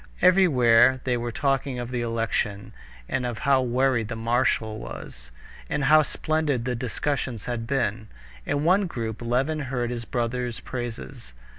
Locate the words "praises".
10.59-11.35